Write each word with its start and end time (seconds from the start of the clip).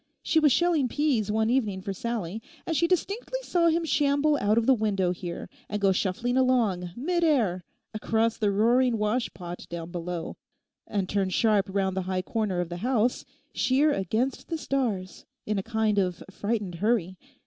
She 0.23 0.39
was 0.39 0.51
shelling 0.51 0.87
peas 0.87 1.31
one 1.31 1.51
evening 1.51 1.79
for 1.83 1.93
Sallie, 1.93 2.41
and 2.65 2.75
she 2.75 2.87
distinctly 2.87 3.37
saw 3.43 3.67
him 3.67 3.85
shamble 3.85 4.35
out 4.41 4.57
of 4.57 4.65
the 4.65 4.73
window 4.73 5.11
here, 5.11 5.47
and 5.69 5.79
go 5.79 5.91
shuffling 5.91 6.37
along, 6.37 6.89
mid 6.95 7.23
air, 7.23 7.63
across 7.93 8.35
the 8.35 8.49
roaring 8.49 8.97
washpot 8.97 9.67
down 9.69 9.91
below, 9.91 10.37
turn 11.07 11.29
sharp 11.29 11.67
round 11.71 11.95
the 11.95 12.01
high 12.09 12.23
corner 12.23 12.59
of 12.61 12.69
the 12.69 12.77
house, 12.77 13.25
sheer 13.53 13.91
against 13.93 14.47
the 14.47 14.57
stars, 14.57 15.23
in 15.45 15.59
a 15.59 15.61
kind 15.61 15.99
of 15.99 16.23
frightened 16.31 16.73
hurry. 16.81 17.15